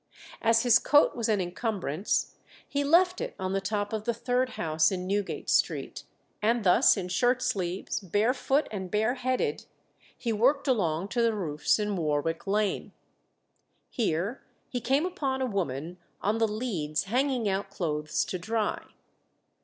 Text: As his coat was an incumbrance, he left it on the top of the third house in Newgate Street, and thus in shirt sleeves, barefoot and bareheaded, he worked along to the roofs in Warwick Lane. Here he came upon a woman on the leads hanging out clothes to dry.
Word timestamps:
As 0.41 0.63
his 0.63 0.79
coat 0.79 1.15
was 1.15 1.29
an 1.29 1.39
incumbrance, 1.39 2.33
he 2.67 2.83
left 2.83 3.21
it 3.21 3.35
on 3.37 3.53
the 3.53 3.61
top 3.61 3.93
of 3.93 4.05
the 4.05 4.15
third 4.15 4.53
house 4.57 4.91
in 4.91 5.05
Newgate 5.05 5.47
Street, 5.47 6.05
and 6.41 6.63
thus 6.63 6.97
in 6.97 7.07
shirt 7.07 7.39
sleeves, 7.43 7.99
barefoot 7.99 8.67
and 8.71 8.89
bareheaded, 8.89 9.65
he 10.17 10.33
worked 10.33 10.67
along 10.67 11.09
to 11.09 11.21
the 11.21 11.35
roofs 11.35 11.77
in 11.77 11.95
Warwick 11.95 12.47
Lane. 12.47 12.93
Here 13.91 14.41
he 14.69 14.81
came 14.81 15.05
upon 15.05 15.39
a 15.39 15.45
woman 15.45 15.99
on 16.19 16.39
the 16.39 16.47
leads 16.47 17.03
hanging 17.03 17.47
out 17.47 17.69
clothes 17.69 18.25
to 18.25 18.39
dry. 18.39 18.81